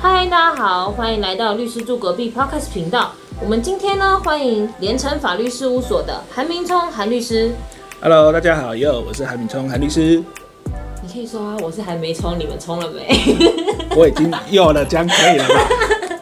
[0.00, 3.10] 嗨，大家好，欢迎来到律师住隔壁 Podcast 频道。
[3.42, 7.52] 我们今天呢，欢迎联成法律事务所的韩明聪韩律师。
[8.00, 10.22] Hello，大家好，哟，我是韩明聪韩律师，
[11.02, 13.08] 你可以说啊，我是还没冲，你们冲了没？
[13.96, 15.68] 我已经有了，这样可以了吧？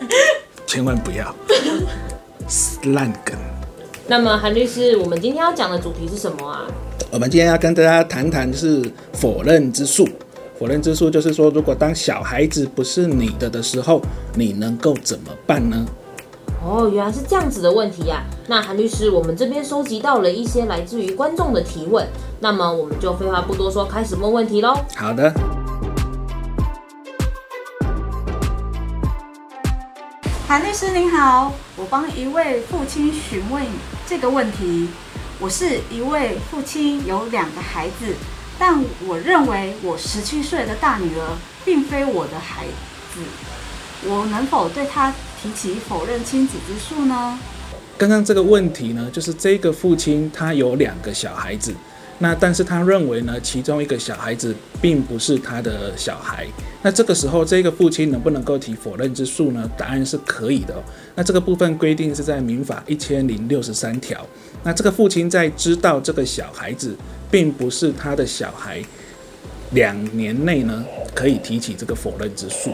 [0.66, 1.34] 千万不要
[2.94, 3.36] 烂梗。
[4.06, 6.64] 那么韩律师，我们今天要讲的主题是什么啊？
[7.10, 10.08] 我们今天要跟大家谈谈是否认之术。
[10.58, 14.00] 否认之术就是说，如果当小孩子不是你的的时候，
[14.34, 15.84] 你能够怎么办呢？
[16.64, 22.08] 哦，原来是这样子的问题呀、那韩律师，我们这边收集到了一些来自于观众的提问，
[22.40, 24.74] 那么我们就废话不多说，开始问问题喽。
[24.96, 25.30] 好的，
[30.48, 33.62] 韩律师您好，我帮一位父亲询问
[34.06, 34.88] 这个问题。
[35.38, 38.14] 我是一位父亲，有两个孩子，
[38.58, 42.66] 但我认为我十七岁的大女儿并非我的孩
[43.12, 43.20] 子，
[44.08, 47.38] 我能否对她提起否认亲子之诉呢？
[47.98, 51.74] 刚刚这个问题呢，就是这个父亲他有两个小孩子，
[52.18, 56.46] 那但是他认为呢，其中一个小孩子并不是他的小孩。
[56.82, 59.70] 那这个时候，这个父亲能不能够提否认之诉呢？
[59.78, 60.74] 答案是可以的、
[61.14, 64.24] 那这个部分规定是在民法一千零六十三条。
[64.62, 66.94] 那这个父亲在知道这个小孩子
[67.36, 68.82] 并不是他的小孩
[69.72, 70.82] 两年内呢，
[71.14, 72.72] 可以提起这个否认之诉。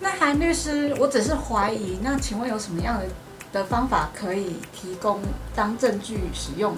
[0.00, 3.04] 那韩律师，我只是怀疑，那请问有什么样的
[3.52, 5.20] 的方法可以提供
[5.54, 6.74] 当证据使用？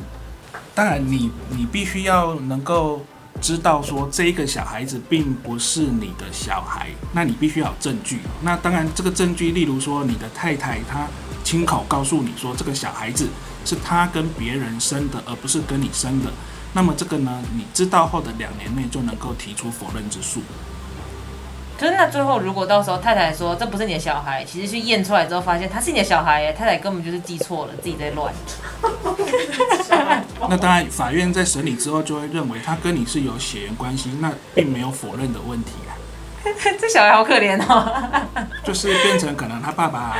[0.75, 3.03] 当然你，你必须要能够
[3.41, 8.19] 知道说这个小孩子并不是你的小孩，那你必须要有证据。
[8.43, 11.06] 那当然，这个证据，例如说你的太太她
[11.45, 13.28] 亲口告诉你说这个小孩子
[13.69, 16.30] 是他跟别人生的，而不是跟你生的。
[16.72, 20.41] 那么这个呢，你知道后的两年内就能够提出否认之诉。
[21.78, 28.33] 可是那最后如果到时候太太说这不是你的小孩，其实去验出来之后发现他是你的小孩耶，太太根本就是记错了，自己在乱。
[30.48, 35.93] 那当然，法院在审理之后就会认为他跟你是有血缘关系，那并没有否认的问题啊。
[36.81, 38.26] 这小孩好可怜哦。
[38.64, 40.16] 就是变成可能他爸爸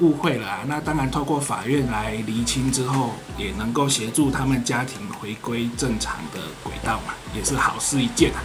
[0.00, 8.42] 误会了、啊，那当然透过法院来厘清之后，也能够协助他们家庭回归正常的轨道嘛，也是好事一件啊。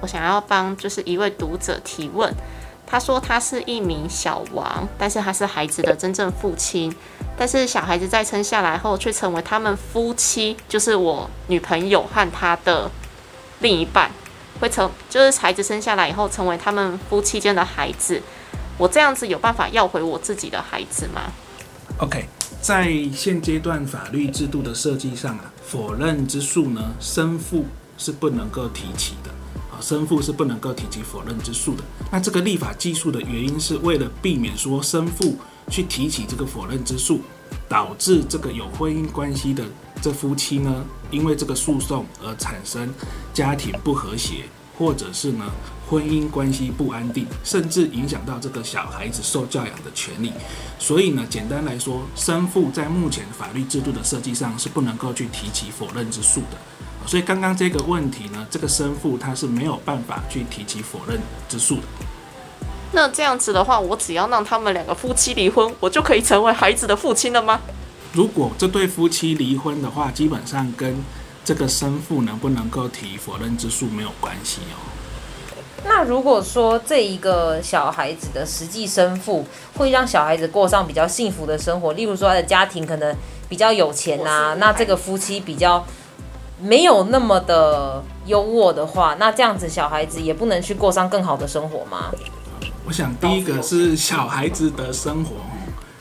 [0.00, 2.34] 我想要帮就是一位读者提问，
[2.86, 6.94] 他说他是一名小王，但是他是孩子的真正父亲，
[7.38, 12.90] 但是小孩子在生下来后却成为他们夫妻，就是我女朋友和他的
[13.60, 14.10] 另一半，
[14.60, 18.20] 会成就是孩子生下来以后成为他们夫妻间的孩子，
[18.76, 21.22] 我这样子有办法要回我自己的孩子吗
[21.98, 22.26] ？OK，
[22.60, 29.30] 在现阶段法律制度的设计上啊，否认之诉呢，生父是不能够提起的。
[29.70, 31.82] 啊，生父是不能够提起否认之诉的。
[32.10, 35.36] 那这个立法技术的原因，是为了避免说生父
[35.68, 37.20] 去提起这个否认之诉，
[37.68, 39.64] 导致这个有婚姻关系的
[40.02, 42.92] 这夫妻呢，因为这个诉讼而产生
[43.32, 44.44] 家庭不和谐，
[44.78, 45.44] 或者是呢
[45.88, 50.32] 婚姻关系不安定，甚至影响到这个小孩子受教养的权利。
[50.78, 56.56] 所以呢，简单来说，生父在目前法律制度的设计上是不能够去提起否认之诉的。
[57.06, 61.82] 所以刚刚这个问题呢，这个生父他是没有办法去提起否认之诉的。
[62.92, 67.60] 那这样子的话，我只要让他们两个夫妻离婚，我就可以成为孩子的父亲了吗？
[68.12, 70.96] 如果这对夫妻离婚的话，基本上跟
[71.44, 74.80] 这个生父能不能够提否认之诉没有关系哦。
[75.86, 79.44] 那如果说这一个小孩子的实际生父
[79.76, 83.14] 会让小孩子过上比较幸福的生活，例如说他的家庭可能
[83.50, 85.84] 比较有钱呐、那这个夫妻比较
[86.58, 92.10] 没有那么的优渥的话，那这样子小孩子也不能去过上更好的生活吗？
[92.86, 95.36] 我想第一个是小孩子的生活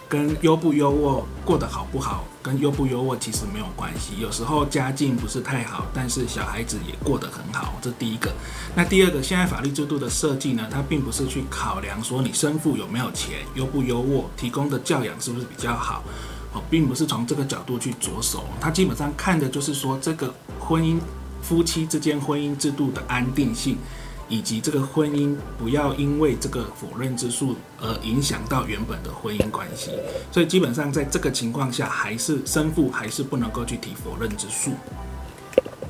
[0.08, 4.20] 跟优不优渥、过得好不好，跟优不优渥其实没有关系。
[4.20, 8.31] 有时候家境不是太好，但是小孩子也过得很好，这第一个。
[8.76, 16.04] 那第二个，现在法律制度的设计呢，它并不是去考量说你生父有没有钱、优不优渥、提供的教养是不是比较好。
[16.54, 21.00] 哦，并不是从这个角度去着手，它基本上看的就是说这个婚姻
[21.42, 23.78] 夫妻之间婚姻制度的安定性，
[24.33, 29.91] 以及这个婚姻不要因为这个否认之诉而影响到原本的婚姻关系。
[30.31, 34.71] 所以基本上在这个情况下，还是生父还是不能够去提否认之诉。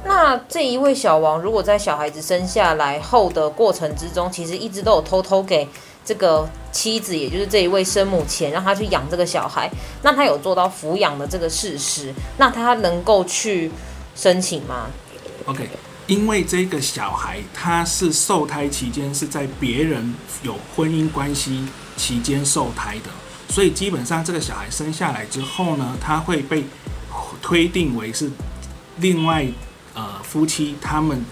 [0.03, 5.65] 那这一位小王，如果在小孩子生下来后的过程之中，其实一直都有偷偷给
[6.03, 13.71] 这个妻子，也就是这一位生母钱，让他去养这个小孩，那他有做到抚养的这个事实，那他能够去
[14.13, 14.87] 申请吗
[15.45, 15.69] ？OK，
[16.07, 21.65] 因为这个小孩他是受胎期间是在别人有婚姻关系
[21.95, 23.09] 期间受胎的，
[23.47, 26.65] 所以基本上这个小孩生下来之后呢，他会被
[27.41, 28.29] 推定为是
[28.97, 29.47] 另外
[29.94, 31.23] 呃夫妻他们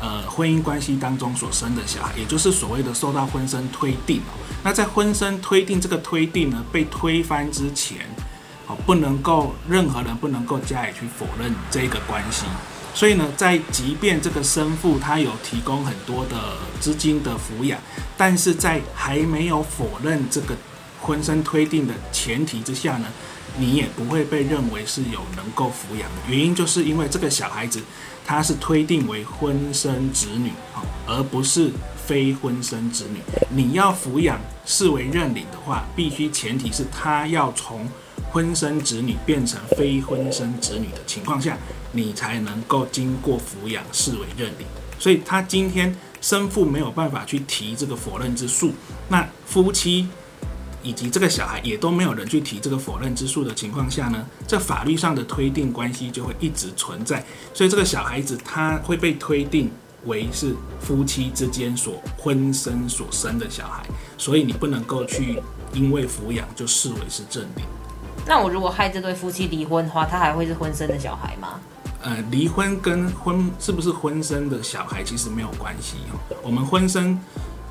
[0.00, 4.20] 呃婚姻关系当中所生的小孩，也就是所谓的受到婚生推定。
[4.64, 7.98] 那在婚生推定这个推定呢被推翻之前，
[8.66, 12.44] 哦不能够任何人不能够加以去否认这个关系。
[12.94, 17.78] 所以呢，在即便这个生父他有提供很多的资金的抚养，
[18.16, 20.56] 但是在还没有否认这个
[21.00, 23.06] 婚生推定的前提之下呢，
[23.56, 26.16] 你也不会被认为是有能够抚养的。
[26.28, 27.80] 原因就是因为这个小孩子
[28.26, 30.50] 他是推定为婚生子女，
[31.06, 31.70] 而不是
[32.04, 33.20] 非婚生子女。
[33.48, 37.88] 你要抚养视为认领的话，必须前提是他要从
[38.30, 41.56] 婚生子女变成非婚生子女的情况下。
[41.92, 44.66] 你才能够经过抚养视为认领，
[44.98, 48.72] 所以他今天生父没有办法去提这个否认之诉，
[49.08, 50.08] 那夫妻
[50.82, 57.24] 以及这个小孩也都没有人去提这个否认之诉的情况下呢，这法律上的推定关系就会一直存在，
[57.54, 59.70] 所以这个小孩子他会被推定
[60.04, 63.84] 为是夫妻之间所婚生所生的小孩，
[64.16, 65.42] 所以你不能够去
[65.72, 67.64] 因为抚养就视为是正领。
[68.26, 71.60] 那我如果害这对夫妻离婚的话，他还会是婚生的小孩吗？
[72.08, 76.36] 呃，离婚跟婚是不是婚生的小孩其实没有关系哦。
[76.42, 77.20] 我们婚生，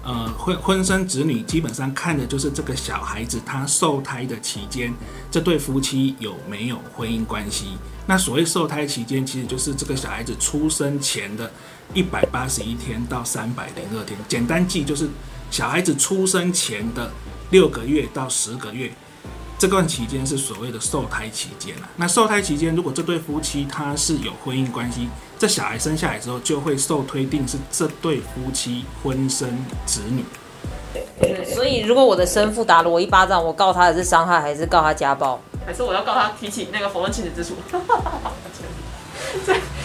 [0.03, 4.93] 呃，婚婚生子女基本上看的就是这个小孩子他受胎的期间，
[5.31, 7.79] 这对夫妻有没有婚姻关系。
[8.05, 11.51] 那所谓受胎期间，其实就是这个小孩子出生前的
[11.95, 15.09] 一百八十一天到三百零二天，简单记就是
[15.49, 17.11] 小孩子出生前的
[17.49, 18.91] 六个月到十个月。
[19.59, 21.89] 这段期间是所谓的受胎期间啊。
[21.95, 25.07] 那受胎期间，如果这对夫妻他是有婚姻关系，
[25.39, 30.23] 这小孩生下来之后就会受推定是这对夫妻婚生子女。
[31.19, 35.39] 对，所以如果我的生父打了我一巴掌，我告他的是伤害，还是告他家暴？
[35.65, 37.55] 还是我要告他提起那个否认亲子之诉？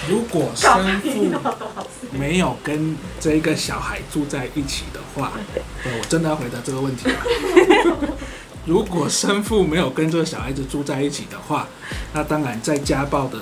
[0.09, 1.11] 如果生父
[2.13, 5.33] 没有跟这个小孩住在一起的话，
[5.85, 7.15] 我真的要回答这个问题吗？
[8.65, 11.67] 如果生父没有跟这个小孩子住在一起的话，
[12.15, 13.39] 那当然在家暴的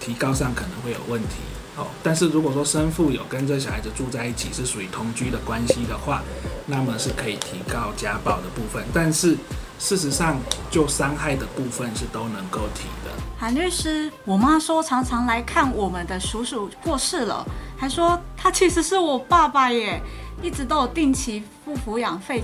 [0.00, 1.36] 提高上可能会有问题
[1.76, 1.86] 哦。
[2.02, 6.22] 但是如果说生父有跟这小孩子住在一起，是属于同居的关系的话，
[6.66, 8.84] 那么是可以提高家暴的部分。
[8.92, 9.36] 但是
[9.78, 10.36] 事实上，
[10.72, 13.12] 就伤害的部分是都能够提的。
[13.38, 17.46] 韩律师，我妈说常常来看我们的叔叔过世了，
[17.76, 20.02] 还说他其实是我爸爸耶，
[20.42, 22.42] 一直都有定期付抚养费。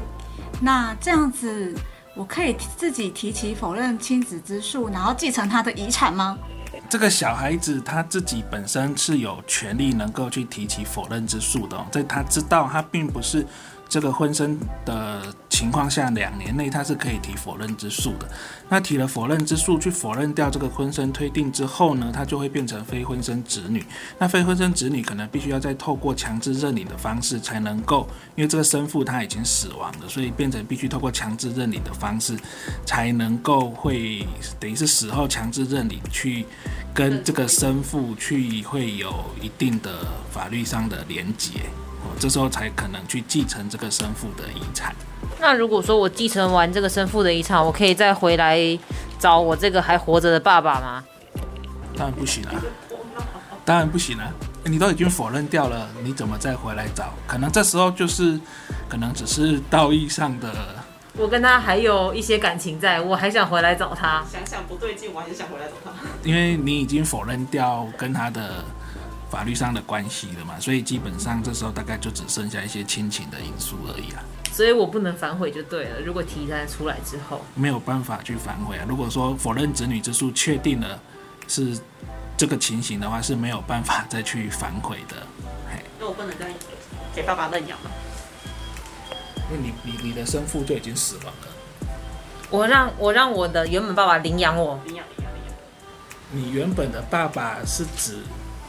[0.61, 1.75] 那这样子。
[2.15, 6.39] 我可以自己提起否认亲子之诉，然后继承他的遗产吗？
[6.89, 13.47] 这个小孩子他自己本身是有权利能够去提起否认之诉的，在他知道他并不是。
[13.95, 18.29] 这个婚生的情况下，两年内他是可以提否认之诉的。
[18.69, 23.87] 那提了否认之诉，去否认掉这个婚生推定之后呢，他就会变成非婚生子女。
[24.19, 32.37] 那非婚生子女可能必须要再透过强制认领的方式才能够，因为这个生父他已经死亡了，所以变成必须透过强制认领的方式
[32.85, 34.27] 才能够会
[34.59, 36.45] 等于是死后强制认领去
[36.93, 41.51] 跟这个生父去会有一定的法律上的连结。
[42.19, 44.95] 这时候才可能去继承这个生父的遗产。
[45.41, 48.59] 那如果说我继承完这个生父的遗产，我可以再回来
[49.19, 51.05] 找我这个还活着的爸爸吗？
[51.97, 52.53] 当然不行啊！
[53.65, 54.33] 当然不行啊！
[54.65, 57.13] 你都已经否认掉了，你怎么再回来找？
[57.27, 58.41] 可能这时候就是，
[58.89, 60.53] 可能只是道义上的。
[61.17, 64.25] 我跟他还有一些感情在，我还想回来找他。
[64.31, 65.91] 想想不对劲，我还是想回来找他。
[66.23, 68.65] 因为你已经否认掉跟他的。
[69.31, 74.23] 法律上的关系了嘛，所以基本上这时候大概就只剩下一些亲情的因素而已啊。
[74.53, 76.01] 所以我不能反悔就对了。
[76.01, 78.85] 如果提单出来之后，没有办法去反悔啊。
[78.89, 81.01] 如果说否认子女之诉确定了
[81.49, 81.77] 是
[82.37, 85.17] 这个情形的话，是没有办法再去反悔的。
[85.99, 86.47] 那我不能再
[87.15, 87.91] 给爸爸认养吗？
[89.51, 91.49] 因为你你你的生父就已经死亡了。
[92.51, 94.81] 我让我让我的原本爸爸领养我。
[94.85, 95.55] 领养领养领养。
[96.31, 98.19] 你原本的爸爸是指？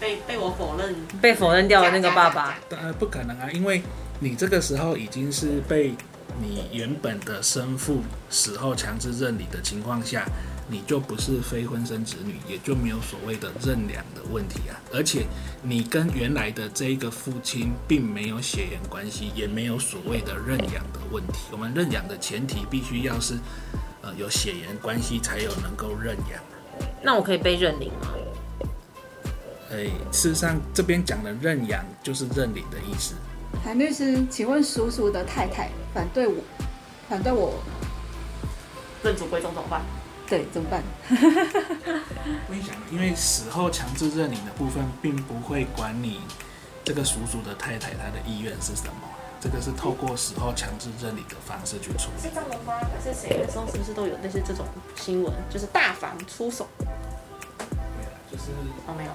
[0.06, 3.82] 被被我否认，被否认掉的那个爸爸，当然不可能啊，因为
[4.20, 5.96] 你这个时候已经是被
[6.40, 10.24] 你原本的生父死后强制认领的情况下，
[10.70, 14.78] 你就不是非婚生子女，也就没有所谓的认养的问题啊。
[14.94, 15.26] 而且
[15.64, 21.40] 你跟原来的这一个父亲并没有血缘关系，也没有所谓的认养的问题。
[21.52, 23.34] 我们认养的前提必须要是
[24.04, 26.40] 呃有血缘关系才有能够认养。
[27.02, 28.14] 那我可以被认领吗？
[29.72, 33.16] 诶，事实上这边讲的认养就是认领的意思。
[33.64, 36.36] 韩律师，请问叔叔的太太反对我，
[37.10, 37.54] 反对我，
[39.04, 39.82] 认祖归宗怎么办？
[40.28, 40.84] 对，怎么办？
[41.10, 46.20] 我跟你讲，因为死后强制认领的部分，并不会管你
[46.84, 49.08] 这个叔叔的太太她的意愿是什么，
[49.40, 52.22] 这个是透过死后强制认领的方式去处理。
[52.22, 52.74] 是这样的吗？
[52.82, 56.68] 可是谁那时候是不是都有类似这种新闻，就是大房出手？
[57.58, 58.52] 对啊，就是
[58.88, 59.12] 哦，没有。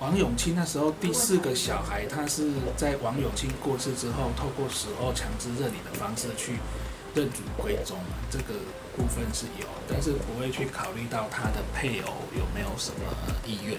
[0.00, 6.54] 王永庆那时候第四个小孩，他是在王永庆过世之后，透过死后强制认领的方式去
[7.14, 7.98] 认祖归宗，
[8.30, 8.54] 这个
[8.96, 13.04] 部分是有，但是不会去考虑到他的配偶有没有什么
[13.46, 13.76] 意愿。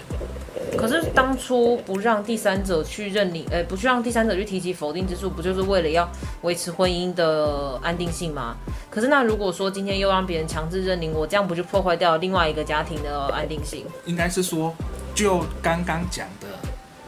[0.78, 6.08] 可是当初不让第三者去认领，呃，不去让第三者去提起否定之诉，不就是为了要
[6.44, 8.56] 维持婚姻的安定性吗？
[8.92, 13.88] 可是那如果说今天又让别人强制认领，我这样不就破坏掉另外一个家庭的安定性？
[14.06, 14.72] 应该是说，
[15.14, 16.48] 就刚刚讲的，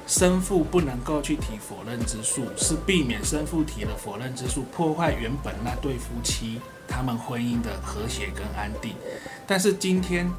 [0.05, 8.95] 生父不能够去提否认之诉，是避免生父提了否认之诉，破坏原本那对夫妻他们婚姻的和谐跟安定。
[9.47, 10.29] 但是今天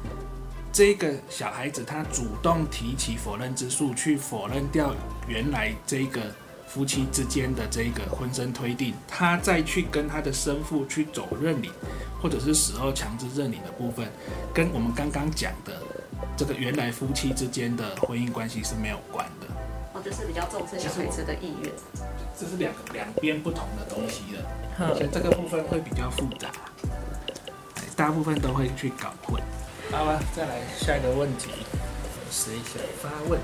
[0.71, 4.93] 这个小孩子他主动提起否认之诉，去否认掉
[5.27, 6.21] 原来这个
[6.67, 11.71] 夫妻之间的这个婚生推定，他再去跟他的生父去走认领，
[12.21, 14.07] 或者是死后强制认领的部分，
[14.53, 15.81] 跟我们刚刚讲的
[16.37, 19.47] 这个原来夫妻之间的婚姻关系是没有关的，
[19.93, 21.71] 哦，就是比较重视小孩子的意愿。
[22.37, 24.43] 这是两两边不同的东西的，
[24.77, 26.49] 哼所以这个部分会比较复杂，
[27.77, 29.41] 哎大部分都会去搞混。
[29.89, 31.51] 好了，再来下一个问题，
[32.29, 33.39] 谁想发问？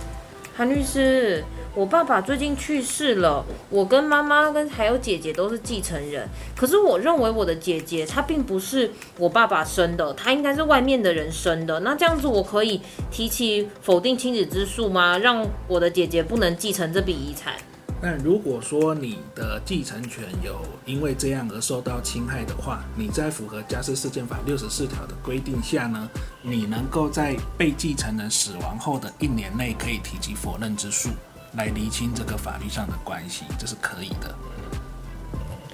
[0.54, 6.28] 韩律师，我爸爸最近去世了，我跟妈妈跟还有姐姐都是继承人。
[6.54, 11.80] 可是我认为我的姐姐她并不是我爸爸生的，她应该是外面的人生的。
[11.80, 15.18] 那这样子我可以提起否定亲子之诉吗？
[15.18, 17.54] 让我的姐姐不能继承这笔遗产？
[18.02, 26.10] 那如果说你的继承权有因为这样而受到侵害的话，你在符合家事事件法六十四条的规定下呢，
[26.42, 31.10] 你能够在被继承人死亡后的一年内可以提起否认之诉，
[31.54, 34.34] 来厘清这个法律上的关系，这是可以的。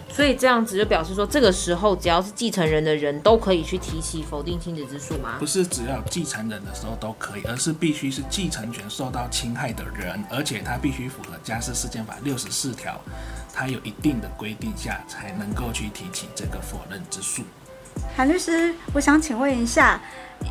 [0.10, 5.46] 所以这样子就表示说，这个时候只要是继承人的人都可以去提起否定亲子之诉吗不？
[5.46, 13.00] 是只要继承人的时候都可以，而是必须是继承权受到侵害的人，而且他必须符合家事事件法六十四条，
[13.53, 17.43] 他有一定的规定下才能够去提起这个否认之诉。
[18.15, 20.01] 韩律师，我想请问一下，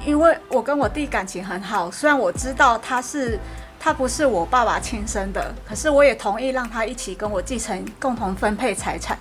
[0.07, 3.37] 因为我跟我弟感情很好，虽然我知道他是
[3.87, 9.17] 他不是我爸爸亲生的，可是我也同意让他一起跟我继承，共同分配财产。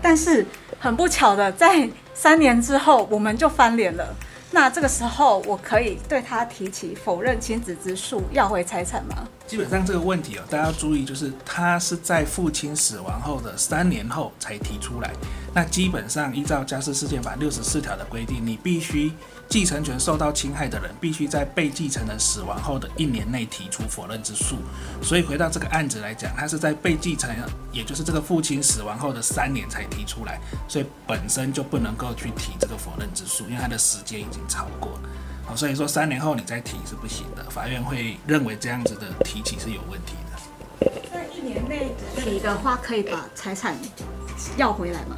[0.00, 0.46] 但是
[0.80, 4.16] 很不巧的，在三年之后我们就翻脸了。
[4.50, 9.28] 那这个时候，我可以对他提起否认亲子之诉，要回财产吗？
[9.46, 15.10] 基本上这个问题哦，大家要注意，就是他是在父亲死亡后的三年后才提出来。
[15.52, 19.12] 那基本上依照家事事件法六十四条的规定，你必须
[19.48, 24.56] 继承权受到侵害的人，必须在被继承人死亡后的一年内提出否认之诉。
[25.02, 27.38] 所以回到这个案子来讲，他是在被继承人，
[27.72, 30.38] 也就是这个父亲死亡后的三年才提出来，
[30.68, 35.08] 所以本身就不能够去提这个否认之诉，因为他的时间已经超过了。
[35.46, 40.92] 好，所以说三年后你再提是不行的，法院会认为这样子的提起是有问题的。
[41.10, 43.74] 在一年内提的话，可以把财产
[44.58, 45.16] 要回来吗？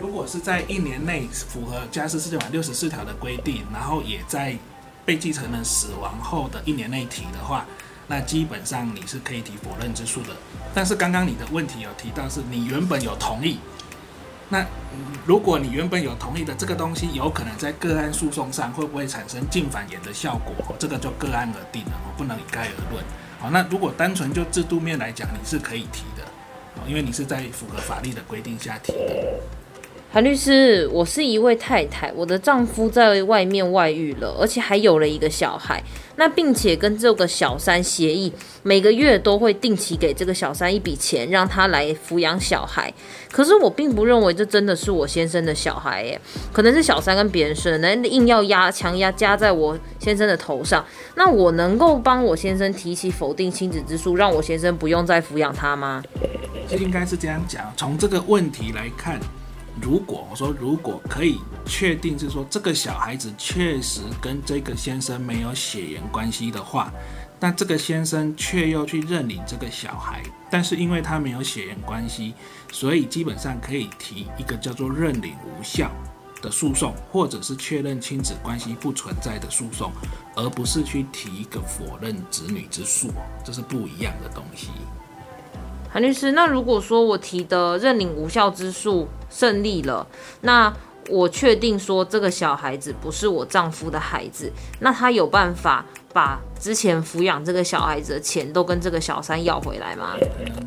[0.00, 4.56] 如果是在一年内符合家事事件法六十四条的规定，然后也在
[5.04, 7.64] 被继承人死亡后的一年内提的话，
[8.08, 10.30] 那基本上你是可以提否认之诉的。
[10.74, 13.58] 但是刚刚你的问题有提到是你原本有同意，
[14.48, 14.64] 那
[15.24, 20.74] 如果你原本有同意的这个东西，有可能在个案诉讼上会不会产生净反言的效果？
[20.78, 23.04] 这个就个案而定了，哦不能一概而论。
[23.40, 26.24] 好，那如果单纯就制度面来讲，你是可以提的，
[26.76, 29.40] 哦因为你是在符合法律的规定下提的。
[30.16, 35.82] 韩律师，我是一位太太，我的丈夫在外面外遇了，而且还有了一个小孩。
[36.16, 38.32] 那并且跟这个小三协议，
[38.62, 42.90] 每个月都会定期给这个小三一笔钱，让他来抚养小孩。
[43.30, 46.18] 可是我并不认为这真的是我先生的小孩，耶，
[46.50, 50.82] 可能是小三跟别人生的，那硬要压强压加在我先生的头上。
[51.16, 56.02] 那我能够帮我先生提起否定亲子之诉，让我先生不用再抚养他吗？
[56.66, 57.70] 就应该是这样讲。
[57.76, 59.20] 从这个问题来看，
[59.80, 66.90] 如果我说如果可以确定是说这个小孩子确实跟这个先生没有血缘关系的话，
[67.38, 72.32] 那这个先生却又去认领这个小孩，但是因为他没有血缘关系，
[72.72, 75.90] 所以基本上可以提一个叫做认领无效
[76.40, 79.92] 的诉讼，或者是确认亲子关系不存在的诉讼，
[80.34, 83.10] 而不是去提一个否认子女之诉，
[83.44, 84.68] 这是不一样的东西。
[85.96, 90.06] 韩律师，那如果说我提的认领无效之诉胜利了，
[90.42, 90.70] 那
[91.08, 100.18] 我确定说这个小孩子不是我丈夫的孩子，那他有办法把之前抚养这个小孩子的钱都跟这个小三要回来吗？
[100.20, 100.66] 可能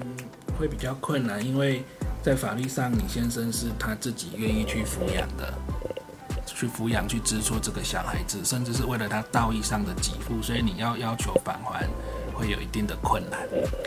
[0.58, 1.84] 会比较困难，因为
[2.24, 5.54] 在法律上，你先生是他自己愿意去抚养的，
[6.48, 11.88] 去抚养、去支出这个小孩子，甚至是为了他道义上的给付，所以你要要求返还，
[12.40, 13.40] 会有一定的困难。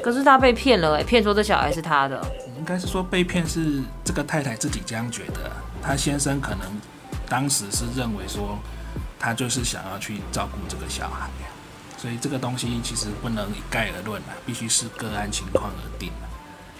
[0.02, 2.22] 可是他被骗了、哎，骗说这小孩是他的。
[2.58, 5.50] 应该是说被骗是这个太太自己这样觉得，
[5.82, 6.60] 他先生可能
[7.28, 8.58] 当时是认为说
[9.18, 11.28] 他就是想要去照顾这个小孩，
[11.96, 16.30] 所以这个东西其实不能一概而论啊，必须是个案情况而定啊。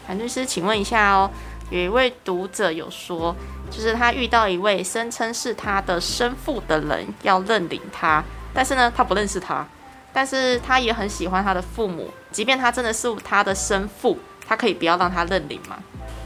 [0.07, 1.31] 韩律师，请问一下哦，
[1.71, 3.35] 有一位读者有说，
[3.71, 9.67] 就是他遇到一位声称是他的生父的人要认领他，但是呢，他不认识他，
[10.13, 15.79] 但是他也很喜欢他的父母，即便他真的是他的生父，他可以不要让他认领吗？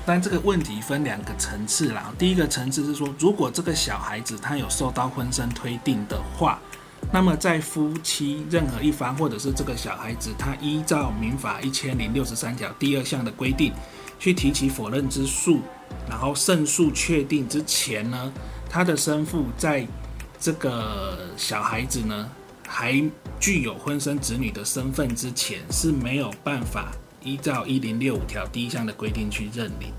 [0.04, 2.12] 但这个问题分两个层次啦。
[2.18, 6.60] 第一个层次是说，如果这个小孩子他有受到婚生推定的话，
[7.12, 13.72] 那么在夫妻任何一方或者是这个小孩子，他依照民法一千零六十三条第二项的规定，
[14.18, 15.60] 去提起否认之诉，
[16.08, 18.32] 然后胜诉确定之前呢，
[18.68, 19.86] 他的生父在
[20.38, 22.28] 这个小孩子呢
[22.66, 23.02] 还
[23.38, 26.92] 具有婚生子女的身份之前，是没有办法
[27.22, 29.92] 依照一零六五条第一项的规定去认领。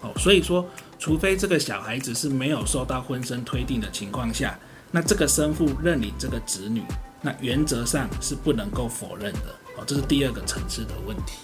[0.00, 0.66] 哦，所以说，
[0.98, 4.58] 除非这个小孩子是没有受到婚生推定的情况下，
[4.90, 6.82] 那这个生父认领这个子女，
[7.20, 9.54] 那原则上是不能够否认的。
[9.76, 11.38] 哦，这是第二个层次的问题。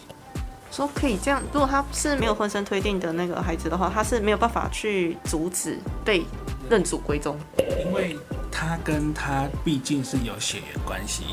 [0.71, 6.23] 说可以这样，如果他是没有婚生推定的那个孩子的话，他是没有办法去阻止被
[6.71, 7.39] 认祖归宗。
[7.85, 8.17] 因为
[8.51, 11.25] 他跟他毕竟是有血缘关系，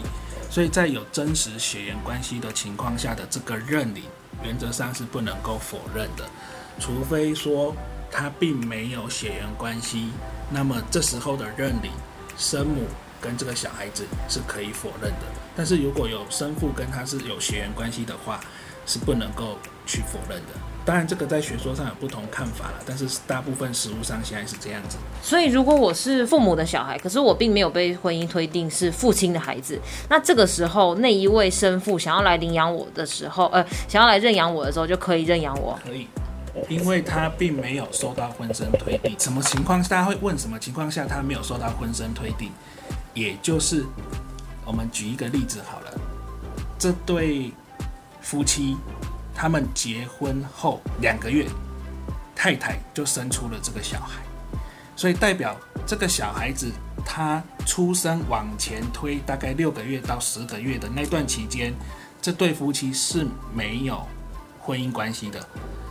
[0.49, 4.03] 所以在有真实血缘关系的情况下的这个认领，
[4.43, 6.23] 原则上是不能够否认的，
[6.79, 7.75] 除非说
[8.11, 10.11] 他并没有血缘关系，
[10.51, 11.91] 那么这时候的认领，
[12.37, 12.83] 生母
[13.19, 15.25] 跟这个小孩子是可以否认的。
[15.55, 18.39] 但是如果有生父跟他是有血缘关系的话，
[18.85, 20.74] 是不能够去否认的。
[20.85, 24.97] 当然，这个在学说上有不同看法了，但是大部分实务上现在是这样子。
[25.23, 35.75] 所以，如果我是父母的小孩，可是我并没有被婚姻推定是父亲的孩子，那这个时候那一位生父想要来领养我的时候，呃，想要来认养我的时候，就可以认养我。
[35.83, 36.07] 可以，
[36.69, 39.15] 因为他并没有受到婚生推定。
[39.17, 39.81] 什么情况？
[39.81, 42.51] 大家会问什么情况下他没有受到婚生推定？
[43.15, 43.83] 也就是
[44.63, 45.99] 我们举一个例子好了，
[46.77, 47.51] 这对
[48.21, 48.77] 夫妻
[49.45, 51.45] 他们结婚后两个月，
[52.35, 54.23] 太太就生出了这个小孩，
[54.95, 55.55] 所以代表
[55.85, 56.71] 这个小孩子
[57.05, 61.71] 他出生往前推大概六个月到十个月的那段期间，
[62.19, 64.03] 这对夫妻是没有
[64.59, 65.39] 婚姻关系的。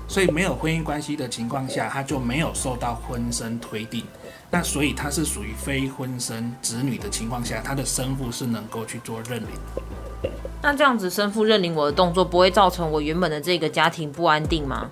[0.09, 4.05] 所以没有婚姻关系的情况下，他就没有受到婚生推定。
[4.51, 9.51] 那所以他是属于非婚生子女的情况下，他的生父是能够去做认领。
[10.63, 14.91] 那这样子生父认领我的动作，不会造成我原本的这个家庭不安定吗？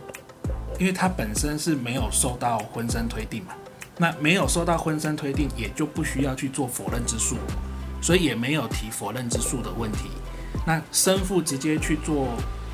[0.79, 3.55] 因为他本身是没有受到婚生推定嘛，
[3.99, 7.37] 那没有受到婚生推定，也就不需要去做否认之诉，
[8.01, 10.11] 所以也没有提否认之诉的问题。
[10.67, 12.27] 那生父直接去做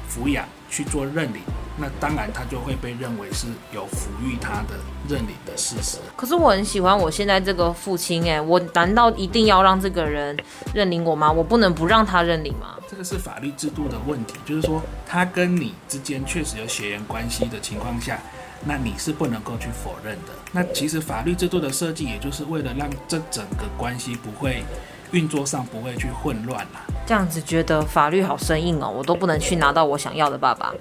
[0.09, 1.41] 抚养，去做认领，
[1.79, 4.79] 那当然他就会被认为是有抚育他的
[5.09, 5.99] 认领的事实。
[6.17, 10.37] 可是我很喜欢我现在这个父亲，哎，我难道一定要让这个人
[10.75, 11.31] 认领我吗？
[11.31, 12.77] 我不能不让他认领吗？
[12.89, 18.19] 这个是法律制度的问题，就是说他跟你之间确实有血缘关系的情况下，
[18.65, 20.33] 那你是不能够去否认的。
[20.53, 24.65] 那其实法律制度的设计，也就是为了让这整个关系不会
[25.13, 26.81] 运作上不会去混乱啦。
[27.07, 30.73] 这样子觉得法律好生硬哦，我都不能去拿到我想要的爸爸。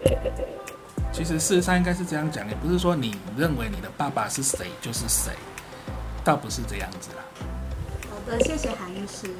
[1.11, 5.31] 其实事实上应该是这样讲，也不是说你认为你的爸爸是谁就是谁，
[6.23, 7.23] 倒不是这样子啦。
[8.09, 9.33] 好的，谢谢韩律师。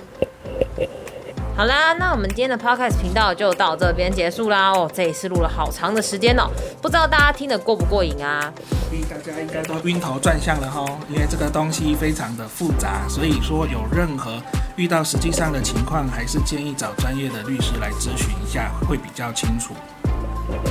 [1.55, 4.71] 好啦，那我们今天的 podcast 频道就到这边结束啦。
[4.71, 6.49] 哦，这一次录了好长的时间哦，
[6.81, 8.53] 不知道大家听得过不过瘾啊？
[8.89, 14.41] 所以大家应该都晕头转向了哈，因为这个东西非常的复杂，所以说有任何
[14.77, 19.73] 遇到实际上的情况，还是建议找专业的律师来咨询一下，会比较清楚。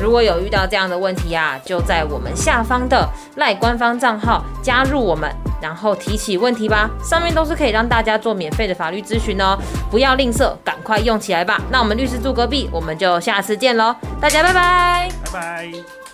[0.01, 6.89] 如果有遇到这样的问题啊，就在我们下方的赖官方账号加入我们，然后提起问题吧。
[7.05, 9.59] 上面都是可以让大家做免费的法律咨询哦，
[9.91, 11.61] 不要吝啬，赶快用起来吧。
[11.71, 15.11] 那我们律师住隔壁，我们就下次见喽，大家拜拜。
[15.25, 16.06] 拜拜。